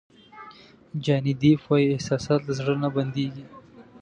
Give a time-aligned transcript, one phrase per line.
[1.03, 3.45] جاني دیپ وایي احساسات له زړه نه بندېږي.